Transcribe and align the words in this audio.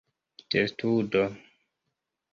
testudo 0.49 1.23